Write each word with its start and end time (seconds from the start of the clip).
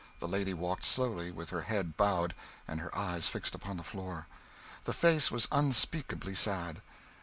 The 0.17 0.27
lady 0.27 0.51
walked 0.55 0.83
slowly, 0.83 1.29
with 1.31 1.51
her 1.51 1.61
head 1.61 1.95
bowed 1.95 2.33
and 2.67 2.79
her 2.79 2.97
eyes 2.97 3.27
fixed 3.27 3.53
upon 3.53 3.77
the 3.77 3.83
floor. 3.83 4.25
The 4.85 4.93
face 4.93 5.29
was 5.29 5.47
unspeakably 5.51 6.33
sad. 6.33 6.81